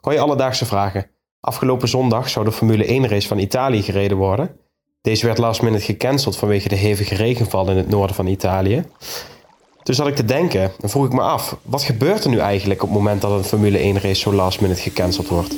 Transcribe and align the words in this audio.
Gooi 0.00 0.18
alledaagse 0.18 0.66
vragen. 0.66 1.10
Afgelopen 1.40 1.88
zondag 1.88 2.28
zou 2.28 2.44
de 2.44 2.52
Formule 2.52 2.84
1 2.84 3.08
race 3.08 3.28
van 3.28 3.38
Italië 3.38 3.82
gereden 3.82 4.16
worden. 4.16 4.56
Deze 5.00 5.26
werd 5.26 5.38
last 5.38 5.62
minute 5.62 5.84
gecanceld 5.84 6.36
vanwege 6.36 6.68
de 6.68 6.74
hevige 6.74 7.14
regenval 7.14 7.70
in 7.70 7.76
het 7.76 7.88
noorden 7.88 8.16
van 8.16 8.26
Italië. 8.26 8.84
Dus 9.82 9.96
zat 9.96 10.06
ik 10.06 10.16
te 10.16 10.24
denken 10.24 10.72
en 10.80 10.90
vroeg 10.90 11.06
ik 11.06 11.12
me 11.12 11.20
af, 11.20 11.56
wat 11.62 11.82
gebeurt 11.82 12.24
er 12.24 12.30
nu 12.30 12.38
eigenlijk 12.38 12.82
op 12.82 12.88
het 12.88 12.98
moment 12.98 13.20
dat 13.20 13.30
een 13.30 13.44
Formule 13.44 13.78
1 13.78 14.00
race 14.00 14.20
zo 14.20 14.32
last 14.32 14.60
minute 14.60 14.80
gecanceld 14.80 15.28
wordt? 15.28 15.54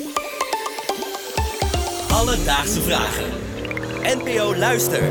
Alledaagse 2.12 2.80
vragen. 2.80 3.24
NPO 4.02 4.56
Luister. 4.56 5.02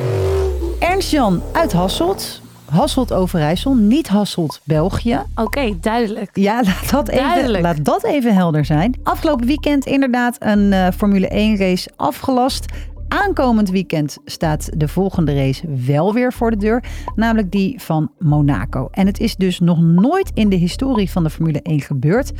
Ernst-Jan 0.79 1.43
uit 1.51 1.71
Hasselt. 1.71 2.41
Hasselt 2.69 3.13
Overijssel, 3.13 3.75
niet 3.75 4.07
Hasselt 4.07 4.61
België. 4.63 5.19
Oké, 5.35 5.79
duidelijk. 5.79 6.29
Ja, 6.33 6.63
laat 6.65 6.89
dat, 6.89 7.07
even, 7.07 7.61
laat 7.61 7.85
dat 7.85 8.03
even 8.03 8.33
helder 8.33 8.65
zijn. 8.65 8.99
Afgelopen 9.03 9.47
weekend 9.47 9.85
inderdaad 9.85 10.35
een 10.39 10.73
eh, 10.73 10.87
Formule 10.95 11.27
1 11.27 11.57
race 11.57 11.89
afgelast. 11.95 12.65
Aankomend 13.07 13.69
weekend 13.69 14.17
staat 14.25 14.69
de 14.79 14.87
volgende 14.87 15.35
race 15.35 15.67
wel 15.85 16.13
weer 16.13 16.33
voor 16.33 16.51
de 16.51 16.57
deur, 16.57 16.83
namelijk 17.15 17.51
die 17.51 17.81
van 17.81 18.11
Monaco. 18.19 18.87
En 18.91 19.05
het 19.05 19.19
is 19.19 19.35
dus 19.35 19.59
nog 19.59 19.81
nooit 19.81 20.31
in 20.33 20.49
de 20.49 20.55
historie 20.55 21.11
van 21.11 21.23
de 21.23 21.29
Formule 21.29 21.61
1 21.61 21.81
gebeurd 21.81 22.31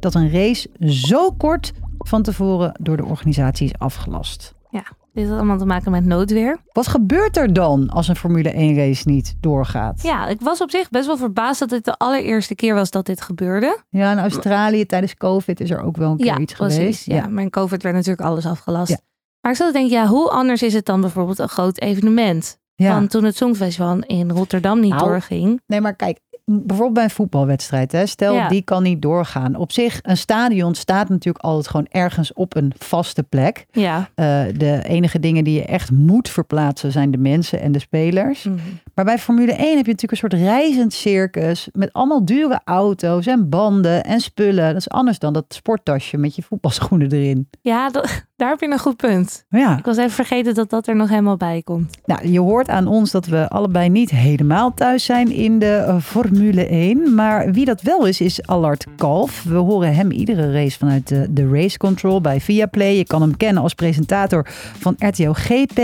dat 0.00 0.14
een 0.14 0.30
race 0.30 0.70
zo 0.86 1.30
kort 1.30 1.72
van 1.98 2.22
tevoren 2.22 2.78
door 2.80 2.96
de 2.96 3.04
organisatie 3.04 3.66
is 3.66 3.78
afgelast. 3.78 4.54
Ja, 4.70 4.84
dit 5.18 5.28
had 5.28 5.36
allemaal 5.36 5.58
te 5.58 5.66
maken 5.66 5.90
met 5.90 6.04
noodweer. 6.04 6.58
Wat 6.72 6.86
gebeurt 6.86 7.36
er 7.36 7.52
dan 7.52 7.90
als 7.90 8.08
een 8.08 8.16
Formule 8.16 8.50
1 8.50 8.76
race 8.76 9.08
niet 9.08 9.34
doorgaat? 9.40 10.02
Ja, 10.02 10.26
ik 10.26 10.40
was 10.40 10.60
op 10.60 10.70
zich 10.70 10.90
best 10.90 11.06
wel 11.06 11.16
verbaasd 11.16 11.60
dat 11.60 11.70
het 11.70 11.84
de 11.84 11.96
allereerste 11.96 12.54
keer 12.54 12.74
was 12.74 12.90
dat 12.90 13.06
dit 13.06 13.20
gebeurde. 13.20 13.78
Ja, 13.88 14.12
in 14.12 14.18
Australië 14.18 14.86
tijdens 14.86 15.14
COVID 15.14 15.60
is 15.60 15.70
er 15.70 15.82
ook 15.82 15.96
wel 15.96 16.10
een 16.10 16.16
keer 16.16 16.26
ja, 16.26 16.38
iets 16.38 16.54
precies. 16.54 16.76
geweest. 16.76 17.06
Ja. 17.06 17.26
maar 17.26 17.42
in 17.42 17.50
COVID 17.50 17.82
werd 17.82 17.94
natuurlijk 17.94 18.28
alles 18.28 18.46
afgelast. 18.46 18.90
Ja. 18.90 18.98
Maar 19.40 19.52
ik 19.52 19.58
zat 19.58 19.66
te 19.66 19.72
denken, 19.72 19.96
ja, 19.96 20.06
hoe 20.06 20.30
anders 20.30 20.62
is 20.62 20.74
het 20.74 20.86
dan 20.86 21.00
bijvoorbeeld 21.00 21.38
een 21.38 21.48
groot 21.48 21.80
evenement? 21.80 22.58
Ja. 22.74 22.92
Van 22.92 23.06
toen 23.06 23.24
het 23.24 23.36
Songfestival 23.36 23.98
in 23.98 24.30
Rotterdam 24.30 24.80
niet 24.80 24.92
Nou, 24.92 25.04
doorging. 25.04 25.62
Nee, 25.66 25.80
maar 25.80 25.94
kijk, 25.94 26.18
bijvoorbeeld 26.48 26.92
bij 26.94 27.04
een 27.04 27.10
voetbalwedstrijd. 27.10 27.92
Hè, 27.92 28.06
stel, 28.06 28.34
Ja. 28.34 28.48
die 28.48 28.62
kan 28.62 28.82
niet 28.82 29.02
doorgaan. 29.02 29.56
Op 29.56 29.72
zich, 29.72 29.98
een 30.02 30.16
stadion 30.16 30.74
staat 30.74 31.08
natuurlijk 31.08 31.44
altijd 31.44 31.68
gewoon 31.68 31.86
ergens 31.90 32.32
op 32.32 32.56
een 32.56 32.72
vaste 32.78 33.22
plek. 33.22 33.66
Ja. 33.70 34.08
Eh, 34.14 34.42
de 34.56 34.82
enige 34.84 35.20
dingen 35.20 35.44
die 35.44 35.54
je 35.54 35.64
echt 35.64 35.90
moet 35.90 36.28
verplaatsen 36.28 36.92
zijn 36.92 37.10
de 37.10 37.18
mensen 37.18 37.60
en 37.60 37.72
de 37.72 37.78
spelers. 37.78 38.42
Mhm. 38.44 38.56
Maar 38.94 39.04
bij 39.04 39.18
Formule 39.18 39.52
1 39.52 39.76
heb 39.76 39.86
je 39.86 39.92
natuurlijk 39.92 40.10
een 40.10 40.16
soort 40.30 40.32
reizend 40.42 40.92
circus 40.92 41.68
met 41.72 41.92
allemaal 41.92 42.24
dure 42.24 42.60
auto's 42.64 43.26
en 43.26 43.48
banden 43.48 44.04
en 44.04 44.20
spullen. 44.20 44.66
Dat 44.66 44.76
is 44.76 44.88
anders 44.88 45.18
dan 45.18 45.32
dat 45.32 45.44
sporttasje 45.48 46.16
met 46.16 46.36
je 46.36 46.42
voetbalschoenen 46.42 47.10
erin. 47.12 47.48
Ja, 47.60 47.90
dat- 47.90 48.24
daar 48.36 48.48
heb 48.48 48.60
je 48.60 48.70
een 48.70 48.78
goed 48.78 48.96
punt. 48.96 49.44
Ja. 49.48 49.78
Ik 49.78 49.84
was 49.84 49.96
even 49.96 50.10
vergeten 50.10 50.54
dat 50.54 50.70
dat 50.70 50.86
er 50.86 50.96
nog 50.96 51.08
helemaal 51.08 51.36
bij 51.36 51.62
komt. 51.62 51.98
Nou, 52.04 52.28
je 52.28 52.40
hoort 52.40 52.68
aan 52.68 52.86
ons 52.86 53.10
dat 53.10 53.26
we 53.26 53.48
allebei 53.48 53.88
niet 53.88 54.10
helemaal 54.10 54.74
thuis 54.74 55.04
zijn 55.04 55.30
in 55.30 55.58
de 55.58 55.74
eh, 55.76 55.96
Formule 56.38 56.66
1. 56.66 57.14
Maar 57.14 57.52
wie 57.52 57.64
dat 57.64 57.82
wel 57.82 58.06
is, 58.06 58.20
is 58.20 58.46
Allard 58.46 58.86
Kalf. 58.96 59.42
We 59.42 59.56
horen 59.56 59.94
hem 59.94 60.10
iedere 60.10 60.52
race 60.52 60.78
vanuit 60.78 61.08
de, 61.08 61.26
de 61.30 61.48
Race 61.48 61.78
Control 61.78 62.20
bij 62.20 62.40
Viaplay. 62.40 62.96
Je 62.96 63.04
kan 63.04 63.20
hem 63.20 63.36
kennen 63.36 63.62
als 63.62 63.74
presentator 63.74 64.46
van 64.78 64.94
RTO 64.98 65.32
GP. 65.32 65.78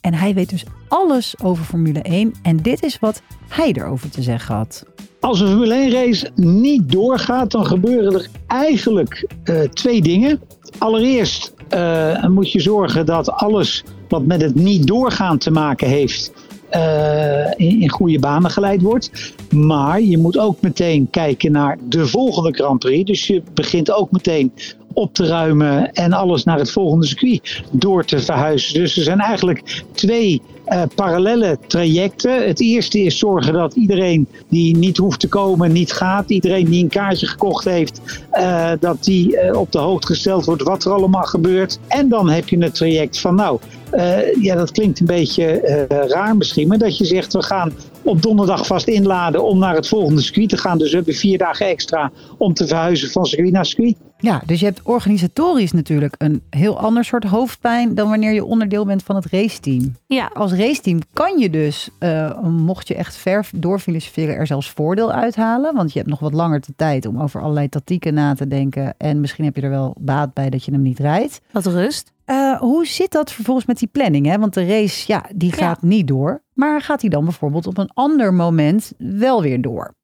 En 0.00 0.14
hij 0.14 0.34
weet 0.34 0.50
dus 0.50 0.64
alles 0.88 1.34
over 1.42 1.64
Formule 1.64 2.02
1. 2.02 2.34
En 2.42 2.56
dit 2.56 2.82
is 2.82 2.98
wat 2.98 3.22
hij 3.48 3.72
erover 3.72 4.10
te 4.10 4.22
zeggen 4.22 4.54
had. 4.54 4.84
Als 5.20 5.40
een 5.40 5.48
Formule 5.48 5.74
1 5.74 5.90
race 5.90 6.30
niet 6.34 6.92
doorgaat, 6.92 7.50
dan 7.50 7.66
gebeuren 7.66 8.14
er 8.14 8.28
eigenlijk 8.46 9.26
eh, 9.44 9.60
twee 9.60 10.02
dingen. 10.02 10.40
Allereerst 10.78 11.52
eh, 11.68 12.26
moet 12.26 12.52
je 12.52 12.60
zorgen 12.60 13.06
dat 13.06 13.30
alles 13.30 13.84
wat 14.08 14.26
met 14.26 14.40
het 14.40 14.54
niet 14.54 14.86
doorgaan 14.86 15.38
te 15.38 15.50
maken 15.50 15.88
heeft, 15.88 16.32
in, 17.56 17.80
in 17.80 17.90
goede 17.90 18.18
banen 18.18 18.50
geleid 18.50 18.82
wordt. 18.82 19.34
Maar 19.50 20.00
je 20.00 20.18
moet 20.18 20.38
ook 20.38 20.60
meteen 20.60 21.10
kijken 21.10 21.52
naar 21.52 21.78
de 21.88 22.06
volgende 22.06 22.52
Grand 22.52 22.78
Prix. 22.78 23.04
Dus 23.04 23.26
je 23.26 23.42
begint 23.54 23.90
ook 23.90 24.10
meteen 24.10 24.52
op 24.92 25.14
te 25.14 25.26
ruimen 25.26 25.92
en 25.92 26.12
alles 26.12 26.44
naar 26.44 26.58
het 26.58 26.70
volgende 26.70 27.06
circuit 27.06 27.62
door 27.70 28.04
te 28.04 28.18
verhuizen. 28.18 28.74
Dus 28.74 28.96
er 28.96 29.02
zijn 29.02 29.20
eigenlijk 29.20 29.84
twee 29.92 30.42
eh, 30.64 30.82
parallele 30.94 31.58
trajecten. 31.66 32.46
Het 32.46 32.60
eerste 32.60 33.00
is 33.00 33.18
zorgen 33.18 33.52
dat 33.52 33.74
iedereen 33.74 34.28
die 34.48 34.76
niet 34.76 34.96
hoeft 34.96 35.20
te 35.20 35.28
komen, 35.28 35.72
niet 35.72 35.92
gaat. 35.92 36.30
Iedereen 36.30 36.64
die 36.64 36.82
een 36.82 36.88
kaartje 36.88 37.26
gekocht 37.26 37.64
heeft, 37.64 38.00
eh, 38.30 38.70
dat 38.80 39.04
die 39.04 39.36
eh, 39.36 39.58
op 39.58 39.72
de 39.72 39.78
hoogte 39.78 40.06
gesteld 40.06 40.44
wordt 40.44 40.62
wat 40.62 40.84
er 40.84 40.92
allemaal 40.92 41.22
gebeurt. 41.22 41.78
En 41.88 42.08
dan 42.08 42.30
heb 42.30 42.48
je 42.48 42.58
het 42.58 42.74
traject 42.74 43.20
van 43.20 43.34
nou, 43.34 43.60
eh, 43.90 44.42
ja 44.42 44.54
dat 44.54 44.70
klinkt 44.70 45.00
een 45.00 45.06
beetje 45.06 45.60
eh, 45.60 46.08
raar 46.08 46.36
misschien, 46.36 46.68
maar 46.68 46.78
dat 46.78 46.98
je 46.98 47.04
zegt 47.04 47.32
we 47.32 47.42
gaan 47.42 47.72
op 48.02 48.22
donderdag 48.22 48.66
vast 48.66 48.88
inladen 48.88 49.44
om 49.44 49.58
naar 49.58 49.74
het 49.74 49.88
volgende 49.88 50.20
circuit 50.20 50.48
te 50.48 50.56
gaan. 50.56 50.78
Dus 50.78 50.90
we 50.90 50.96
hebben 50.96 51.14
vier 51.14 51.38
dagen 51.38 51.66
extra 51.66 52.12
om 52.38 52.54
te 52.54 52.66
verhuizen 52.66 53.10
van 53.10 53.24
circuit 53.24 53.52
naar 53.52 53.66
circuit. 53.66 53.96
Ja, 54.20 54.42
dus 54.46 54.60
je 54.60 54.66
hebt 54.66 54.80
organisatorisch 54.82 55.72
natuurlijk 55.72 56.14
een 56.18 56.42
heel 56.50 56.78
ander 56.78 57.04
soort 57.04 57.24
hoofdpijn 57.24 57.94
dan 57.94 58.08
wanneer 58.08 58.32
je 58.32 58.44
onderdeel 58.44 58.84
bent 58.84 59.02
van 59.02 59.16
het 59.16 59.26
raceteam. 59.26 59.94
Ja, 60.06 60.30
Als 60.34 60.52
raceteam 60.52 60.98
kan 61.12 61.38
je 61.38 61.50
dus, 61.50 61.88
eh, 61.98 62.40
mocht 62.42 62.88
je 62.88 62.94
echt 62.94 63.16
ver 63.16 63.48
doorfilosoferen, 63.54 64.34
er 64.36 64.46
zelfs 64.46 64.70
voordeel 64.70 65.12
uithalen. 65.12 65.74
Want 65.74 65.92
je 65.92 65.98
hebt 65.98 66.10
nog 66.10 66.20
wat 66.20 66.32
langer 66.32 66.60
de 66.60 66.72
tijd 66.76 67.06
om 67.06 67.20
over 67.20 67.40
allerlei 67.40 67.68
tactieken 67.68 68.14
na 68.14 68.34
te 68.34 68.48
denken. 68.48 68.94
En 68.98 69.20
misschien 69.20 69.44
heb 69.44 69.56
je 69.56 69.62
er 69.62 69.70
wel 69.70 69.94
baat 69.98 70.34
bij 70.34 70.50
dat 70.50 70.64
je 70.64 70.72
hem 70.72 70.82
niet 70.82 70.98
rijdt. 70.98 71.40
wat 71.50 71.66
rust. 71.66 72.12
Eh, 72.24 72.58
hoe 72.58 72.86
zit 72.86 73.10
dat 73.12 73.32
vervolgens 73.32 73.66
met 73.66 73.78
die 73.78 73.88
planning? 73.92 74.26
Hè? 74.26 74.38
Want 74.38 74.54
de 74.54 74.66
race, 74.66 75.04
ja, 75.06 75.24
die 75.34 75.52
gaat 75.52 75.82
niet 75.82 76.08
door. 76.08 76.42
Maar 76.54 76.80
gaat 76.80 77.00
die 77.00 77.10
dan 77.10 77.24
bijvoorbeeld 77.24 77.66
op 77.66 77.78
een 77.78 77.90
ander 77.94 78.34
moment 78.34 78.92
wel 78.98 79.42
weer 79.42 79.60
door? 79.60 79.94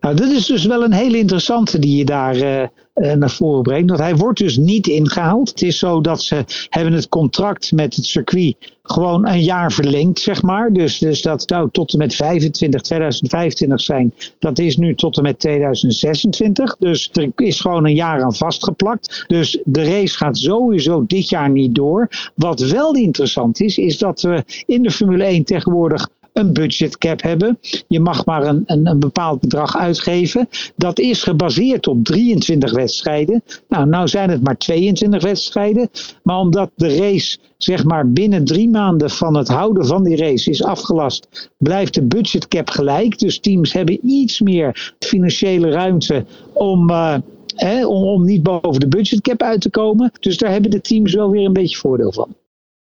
Nou, 0.00 0.16
dit 0.16 0.30
is 0.30 0.46
dus 0.46 0.64
wel 0.64 0.84
een 0.84 0.92
hele 0.92 1.18
interessante 1.18 1.78
die 1.78 1.96
je 1.96 2.04
daar 2.04 2.36
eh, 2.36 2.62
eh, 2.62 3.18
naar 3.18 3.30
voren 3.30 3.62
brengt. 3.62 3.88
Want 3.88 4.02
hij 4.02 4.16
wordt 4.16 4.38
dus 4.38 4.56
niet 4.56 4.86
ingehaald. 4.86 5.48
Het 5.48 5.62
is 5.62 5.78
zo 5.78 6.00
dat 6.00 6.22
ze 6.22 6.44
hebben 6.68 6.92
het 6.92 7.08
contract 7.08 7.72
met 7.72 7.96
het 7.96 8.04
circuit 8.04 8.56
gewoon 8.82 9.26
een 9.26 9.42
jaar 9.42 9.72
verlengd, 9.72 10.20
zeg 10.20 10.42
maar. 10.42 10.72
Dus, 10.72 10.98
dus 10.98 11.22
dat 11.22 11.42
zou 11.46 11.68
tot 11.70 11.92
en 11.92 11.98
met 11.98 12.14
25, 12.14 12.80
2025 12.80 13.80
zijn. 13.80 14.14
Dat 14.38 14.58
is 14.58 14.76
nu 14.76 14.94
tot 14.94 15.16
en 15.16 15.22
met 15.22 15.38
2026. 15.38 16.76
Dus 16.76 17.10
er 17.12 17.30
is 17.36 17.60
gewoon 17.60 17.84
een 17.84 17.94
jaar 17.94 18.22
aan 18.22 18.34
vastgeplakt. 18.34 19.24
Dus 19.26 19.58
de 19.64 19.84
race 19.84 20.16
gaat 20.16 20.38
sowieso 20.38 21.04
dit 21.06 21.28
jaar 21.28 21.50
niet 21.50 21.74
door. 21.74 22.08
Wat 22.34 22.60
wel 22.60 22.94
interessant 22.94 23.60
is, 23.60 23.78
is 23.78 23.98
dat 23.98 24.20
we 24.20 24.44
in 24.66 24.82
de 24.82 24.90
Formule 24.90 25.24
1 25.24 25.44
tegenwoordig 25.44 26.08
een 26.38 26.52
budgetcap 26.52 27.22
hebben. 27.22 27.58
Je 27.88 28.00
mag 28.00 28.24
maar 28.24 28.46
een, 28.46 28.62
een, 28.66 28.86
een 28.86 28.98
bepaald 28.98 29.40
bedrag 29.40 29.76
uitgeven. 29.76 30.48
Dat 30.76 30.98
is 30.98 31.22
gebaseerd 31.22 31.86
op 31.86 32.04
23 32.04 32.72
wedstrijden. 32.72 33.42
Nou, 33.68 33.86
nou 33.86 34.08
zijn 34.08 34.30
het 34.30 34.42
maar 34.42 34.56
22 34.56 35.22
wedstrijden. 35.22 35.90
Maar 36.22 36.38
omdat 36.38 36.70
de 36.74 36.96
race 36.96 37.38
zeg 37.56 37.84
maar 37.84 38.12
binnen 38.12 38.44
drie 38.44 38.68
maanden 38.68 39.10
van 39.10 39.36
het 39.36 39.48
houden 39.48 39.86
van 39.86 40.04
die 40.04 40.16
race 40.16 40.50
is 40.50 40.62
afgelast, 40.64 41.50
blijft 41.58 41.94
de 41.94 42.02
budgetcap 42.02 42.70
gelijk. 42.70 43.18
Dus 43.18 43.38
teams 43.38 43.72
hebben 43.72 43.98
iets 44.02 44.40
meer 44.40 44.94
financiële 44.98 45.70
ruimte 45.70 46.24
om. 46.52 46.90
eh, 46.90 47.88
om, 47.88 48.04
om 48.04 48.24
niet 48.24 48.42
boven 48.42 48.80
de 48.80 48.88
budgetcap 48.88 49.42
uit 49.42 49.60
te 49.60 49.70
komen. 49.70 50.12
Dus 50.20 50.36
daar 50.36 50.50
hebben 50.50 50.70
de 50.70 50.80
teams 50.80 51.14
wel 51.14 51.30
weer 51.30 51.46
een 51.46 51.52
beetje 51.52 51.76
voordeel 51.76 52.12
van. 52.12 52.34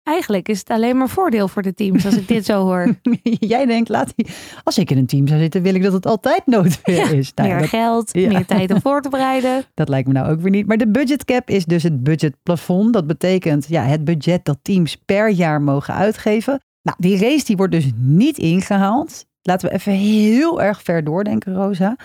Eigenlijk 0.03 0.49
is 0.49 0.59
het 0.59 0.71
alleen 0.71 0.97
maar 0.97 1.09
voordeel 1.09 1.49
voor 1.49 1.63
de 1.63 1.75
teams 1.75 2.05
als 2.07 2.17
ik 2.17 2.29
dit 2.29 2.45
zo 2.45 2.63
hoor. 2.65 2.95
Jij 3.23 3.67
denkt, 3.67 3.89
laat 3.89 4.13
die, 4.17 4.27
als 4.65 4.79
ik 4.79 4.91
in 4.91 4.99
een 4.99 5.07
team 5.07 5.27
zou 5.27 5.41
zitten, 5.41 5.63
wil 5.63 5.75
ik 5.75 5.83
dat 5.83 5.93
het 5.93 6.07
altijd 6.07 6.47
noodweer 6.47 6.97
Ja, 6.97 7.09
is. 7.09 7.33
Nou, 7.35 7.49
meer 7.49 7.59
dat- 7.59 7.69
geld, 7.69 8.13
ja. 8.13 8.29
meer 8.29 8.47
tijd 8.47 8.73
om 8.73 8.81
voor 8.81 9.03
te 9.03 9.09
bereiden. 9.09 9.65
Dat 9.75 9.89
lijkt 9.89 10.07
me 10.09 10.15
nou 10.15 10.31
ook 10.33 10.41
weer 10.41 10.51
niet. 10.51 10.67
Maar 10.67 10.77
de 10.77 10.89
budgetcap 10.91 11.49
is 11.51 11.65
dus 11.65 11.83
het 11.83 12.03
budgetplafond. 12.03 12.93
Dat 12.93 13.07
betekent 13.07 13.67
ja, 13.69 13.83
het 13.83 14.05
budget 14.05 14.45
dat 14.45 14.59
teams 14.63 14.97
per 14.97 15.29
jaar 15.31 15.63
mogen 15.63 15.95
uitgeven. 15.95 16.61
Nou, 16.83 16.97
die 17.01 17.19
race 17.19 17.45
die 17.45 17.57
wordt 17.57 17.73
dus 17.73 17.91
niet 17.97 18.39
ingehaald. 18.39 19.25
Laten 19.43 19.69
we 19.69 19.75
even 19.75 19.93
heel 19.93 20.63
erg 20.63 20.83
ver 20.83 21.05
doordenken, 21.05 21.55
Rosa. 21.55 21.97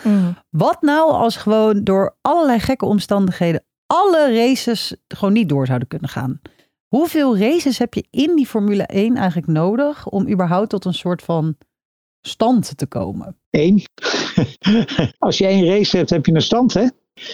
Wat 0.50 0.82
nou 0.82 1.12
als 1.12 1.36
gewoon 1.38 1.84
door 1.84 2.18
allerlei 2.22 2.60
gekke 2.60 2.86
omstandigheden 2.86 3.64
alle 3.86 4.34
races 4.36 4.96
gewoon 5.08 5.34
niet 5.34 5.50
door 5.50 5.66
zouden 5.66 5.88
kunnen 5.88 6.10
gaan? 6.10 6.42
Hoeveel 6.88 7.38
races 7.38 7.78
heb 7.78 7.94
je 7.94 8.06
in 8.10 8.36
die 8.36 8.46
Formule 8.46 8.84
1 8.84 9.16
eigenlijk 9.16 9.48
nodig 9.48 10.08
om 10.08 10.30
überhaupt 10.30 10.70
tot 10.70 10.86
een 10.86 10.94
soort 10.94 11.22
van 11.22 11.58
stand 12.22 12.78
te 12.78 12.88
komen? 12.88 13.36
Eén. 13.50 13.84
Als 15.18 15.38
je 15.38 15.46
één 15.46 15.66
race 15.66 15.98
hebt, 15.98 16.10
heb 16.10 16.26
je 16.26 16.34
een 16.34 16.42
stand, 16.42 16.74
hè? 16.74 16.88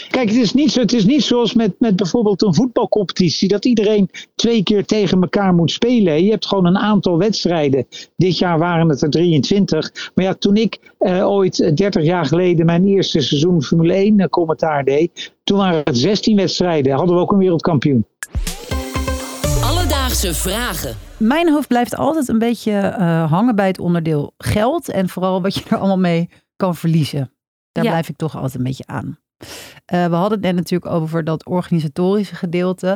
Kijk, 0.10 0.30
het 0.30 0.38
is 0.38 0.54
niet, 0.54 0.72
zo, 0.72 0.80
het 0.80 0.94
is 0.94 1.06
niet 1.06 1.24
zoals 1.24 1.54
met, 1.54 1.80
met 1.80 1.96
bijvoorbeeld 1.96 2.42
een 2.42 2.54
voetbalcompetitie, 2.54 3.48
dat 3.48 3.66
iedereen 3.66 4.10
twee 4.36 4.64
keer 4.64 4.86
tegen 4.86 5.22
elkaar 5.22 5.54
moet 5.54 5.72
spelen. 5.72 6.24
Je 6.24 6.32
hebt 6.32 6.48
gewoon 6.48 6.66
een 6.66 6.78
aantal 6.78 7.18
wedstrijden. 7.18 7.88
Dit 8.16 8.38
jaar 8.38 8.60
waren 8.60 8.90
het 8.90 9.02
er 9.02 9.10
23. 9.10 10.12
Maar 10.16 10.26
ja, 10.26 10.34
toen 10.34 10.56
ik 10.56 10.80
eh, 10.98 11.30
ooit 11.30 11.78
30 11.78 12.04
jaar 12.04 12.26
geleden 12.26 12.66
mijn 12.66 12.88
eerste 12.88 13.22
seizoen 13.22 13.64
Formule 13.64 13.94
1 13.94 14.20
eh, 14.20 14.28
commentaar 14.28 14.84
deed, 14.84 15.34
toen 15.44 15.58
waren 15.58 15.82
het 15.84 15.98
16 15.98 16.36
wedstrijden. 16.36 16.94
Hadden 16.94 17.16
we 17.16 17.22
ook 17.22 17.32
een 17.32 17.38
wereldkampioen. 17.38 18.06
Alledaagse 20.14 20.42
vragen. 20.50 20.96
Mijn 21.18 21.50
hoofd 21.52 21.68
blijft 21.68 21.96
altijd 21.96 22.28
een 22.28 22.40
beetje 22.40 22.72
eh, 22.72 23.32
hangen 23.32 23.56
bij 23.56 23.68
het 23.68 23.80
onderdeel 23.80 24.34
geld. 24.38 24.90
En 24.90 25.10
vooral 25.10 25.42
wat 25.42 25.56
je 25.56 25.64
er 25.70 25.78
allemaal 25.78 26.00
mee 26.00 26.30
kan 26.56 26.76
verliezen. 26.76 27.32
Daar 27.72 27.84
Ja. 27.84 27.90
blijf 27.90 28.10
ik 28.10 28.16
toch 28.16 28.36
altijd 28.36 28.56
een 28.56 28.64
beetje 28.64 28.86
aan. 28.88 29.20
Eh, 29.86 30.06
we 30.06 30.16
hadden 30.16 30.32
het 30.32 30.42
net 30.42 30.56
natuurlijk 30.56 30.92
over 30.92 31.24
dat 31.24 31.46
organisatorische 31.46 32.36
gedeelte. 32.36 32.88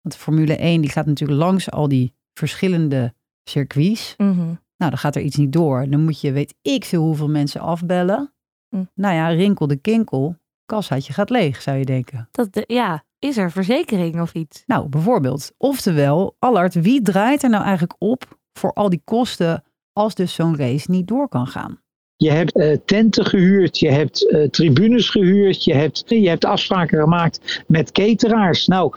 Want 0.00 0.14
de 0.14 0.20
Formule 0.20 0.56
1 0.56 0.80
die 0.80 0.90
gaat 0.90 1.06
natuurlijk 1.06 1.40
langs 1.40 1.70
al 1.70 1.88
die 1.88 2.14
verschillende 2.34 3.14
circuits. 3.44 4.14
Mhm. 4.16 4.36
Nou, 4.76 4.90
dan 4.90 4.98
gaat 4.98 5.16
er 5.16 5.22
iets 5.22 5.36
niet 5.36 5.52
door. 5.52 5.86
Dan 5.90 6.04
moet 6.04 6.20
je, 6.20 6.32
weet 6.32 6.54
ik 6.62 6.84
veel 6.84 7.02
hoeveel 7.02 7.28
mensen 7.28 7.60
afbellen. 7.60 8.32
Hm. 8.68 8.84
Nou 8.94 9.14
ja, 9.14 9.28
rinkel 9.28 9.66
de 9.66 9.76
kinkel. 9.76 10.36
Kassaatje 10.66 11.12
gaat 11.12 11.30
leeg, 11.30 11.62
zou 11.62 11.76
je 11.78 11.84
denken. 11.84 12.28
Dat, 12.30 12.52
de- 12.52 12.64
ja, 12.66 13.04
is 13.22 13.36
er 13.36 13.50
verzekering 13.50 14.20
of 14.20 14.34
iets? 14.34 14.62
Nou, 14.66 14.88
bijvoorbeeld. 14.88 15.52
Oftewel, 15.58 16.36
Allard, 16.38 16.74
wie 16.74 17.02
draait 17.02 17.42
er 17.42 17.50
nou 17.50 17.62
eigenlijk 17.62 17.94
op 17.98 18.38
voor 18.52 18.72
al 18.72 18.88
die 18.88 19.02
kosten 19.04 19.64
als 19.92 20.14
dus 20.14 20.34
zo'n 20.34 20.56
race 20.56 20.90
niet 20.90 21.08
door 21.08 21.28
kan 21.28 21.46
gaan? 21.46 21.80
Je 22.16 22.30
hebt 22.30 22.56
eh, 22.56 22.76
tenten 22.84 23.26
gehuurd, 23.26 23.78
je 23.78 23.90
hebt 23.90 24.30
eh, 24.30 24.48
tribunes 24.48 25.10
gehuurd, 25.10 25.64
je 25.64 25.74
hebt, 25.74 26.04
je 26.06 26.28
hebt 26.28 26.44
afspraken 26.44 27.00
gemaakt 27.00 27.62
met 27.66 27.92
cateraars. 27.92 28.66
Nou, 28.66 28.94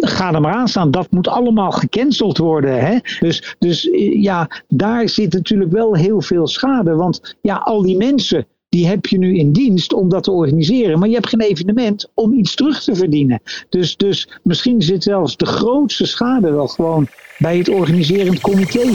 ga 0.00 0.34
er 0.34 0.40
maar 0.40 0.54
aan 0.54 0.68
staan. 0.68 0.90
Dat 0.90 1.10
moet 1.10 1.28
allemaal 1.28 1.70
gecanceld 1.70 2.38
worden. 2.38 2.80
Hè? 2.80 2.98
Dus, 3.20 3.56
dus 3.58 3.90
eh, 3.90 4.22
ja, 4.22 4.62
daar 4.68 5.08
zit 5.08 5.32
natuurlijk 5.32 5.72
wel 5.72 5.94
heel 5.94 6.20
veel 6.20 6.46
schade. 6.46 6.94
Want 6.94 7.36
ja, 7.40 7.56
al 7.56 7.82
die 7.82 7.96
mensen. 7.96 8.46
Die 8.72 8.86
heb 8.86 9.06
je 9.06 9.18
nu 9.18 9.36
in 9.36 9.52
dienst 9.52 9.92
om 9.92 10.08
dat 10.08 10.22
te 10.22 10.30
organiseren. 10.30 10.98
Maar 10.98 11.08
je 11.08 11.14
hebt 11.14 11.28
geen 11.28 11.40
evenement 11.40 12.10
om 12.14 12.32
iets 12.32 12.54
terug 12.54 12.82
te 12.82 12.94
verdienen. 12.94 13.42
Dus, 13.68 13.96
dus 13.96 14.28
misschien 14.42 14.82
zit 14.82 15.02
zelfs 15.02 15.36
de 15.36 15.46
grootste 15.46 16.06
schade 16.06 16.50
wel 16.50 16.68
gewoon 16.68 17.06
bij 17.38 17.58
het 17.58 17.68
organiserend 17.68 18.40
comité. 18.40 18.90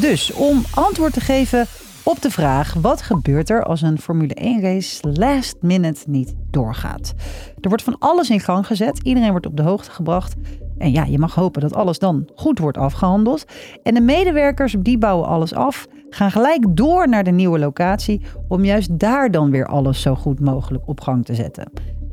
Dus 0.00 0.32
om 0.32 0.62
antwoord 0.74 1.12
te 1.12 1.20
geven 1.20 1.66
op 2.02 2.22
de 2.22 2.30
vraag: 2.30 2.74
wat 2.74 3.02
gebeurt 3.02 3.50
er 3.50 3.64
als 3.64 3.82
een 3.82 3.98
Formule 3.98 4.34
1 4.34 4.60
race 4.60 5.12
last 5.12 5.56
minute 5.60 6.02
niet 6.06 6.34
doorgaat? 6.50 7.14
Er 7.60 7.68
wordt 7.68 7.84
van 7.84 7.98
alles 7.98 8.30
in 8.30 8.40
gang 8.40 8.66
gezet, 8.66 9.00
iedereen 9.02 9.30
wordt 9.30 9.46
op 9.46 9.56
de 9.56 9.62
hoogte 9.62 9.90
gebracht. 9.90 10.34
En 10.78 10.90
ja, 10.90 11.04
je 11.04 11.18
mag 11.18 11.34
hopen 11.34 11.60
dat 11.60 11.74
alles 11.74 11.98
dan 11.98 12.28
goed 12.34 12.58
wordt 12.58 12.78
afgehandeld. 12.78 13.44
En 13.82 13.94
de 13.94 14.00
medewerkers 14.00 14.76
die 14.78 14.98
bouwen 14.98 15.28
alles 15.28 15.54
af, 15.54 15.86
gaan 16.10 16.30
gelijk 16.30 16.76
door 16.76 17.08
naar 17.08 17.24
de 17.24 17.30
nieuwe 17.30 17.58
locatie 17.58 18.20
om 18.48 18.64
juist 18.64 18.98
daar 18.98 19.30
dan 19.30 19.50
weer 19.50 19.66
alles 19.66 20.00
zo 20.00 20.14
goed 20.14 20.40
mogelijk 20.40 20.88
op 20.88 21.00
gang 21.00 21.24
te 21.24 21.34
zetten. 21.34 21.70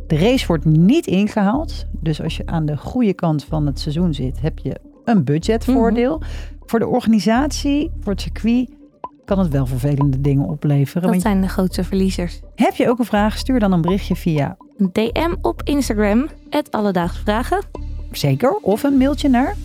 De 0.08 0.18
race 0.18 0.48
wordt 0.48 0.66
niet 0.66 1.08
ingehaald, 1.08 1.86
dus 2.00 2.22
als 2.22 2.38
je 2.38 2.46
aan 2.46 2.66
de 2.66 2.78
goede 2.78 3.14
kant 3.14 3.44
van 3.44 3.66
het 3.66 3.80
seizoen 3.80 4.14
zit, 4.14 4.42
heb 4.42 4.60
je 4.60 4.80
een 5.04 5.24
budgetvoordeel. 5.24 6.22
Voor 6.66 6.80
de 6.80 6.88
organisatie, 6.88 7.92
voor 8.00 8.12
het 8.12 8.22
circuit, 8.22 8.70
kan 9.26 9.40
het 9.40 9.50
wel 9.50 9.66
vervelende 9.66 10.22
dingen 10.22 10.48
opleveren. 10.48 11.12
Dat 11.12 11.22
zijn 11.22 11.42
de 11.42 11.48
grootste 11.48 11.84
verliezers. 11.84 12.42
Heb 12.56 12.74
je 12.74 12.90
ook 12.90 13.00
een 13.00 13.06
vraag, 13.06 13.38
stuur 13.38 13.60
dan 13.60 13.72
een 13.72 13.82
berichtje 13.82 14.16
via 14.16 14.58
Een 14.78 14.90
DM 14.92 15.36
op 15.42 15.62
Instagram, 15.64 16.28
het 16.50 16.72
Alledaagse 16.72 17.22
Vragen. 17.22 17.85
Zeker 18.18 18.52
of 18.52 18.84
een 18.84 18.98
mailtje 18.98 19.30
naar 19.30 19.56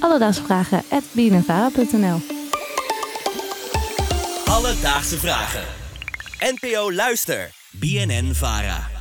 Alledaagse 0.00 0.42
Vragen. 0.42 0.82
Alledaagse 4.44 5.18
vragen. 5.18 5.64
NPO 6.38 6.92
Luister. 6.92 7.50
BNN 7.70 8.34
Vara. 8.34 8.95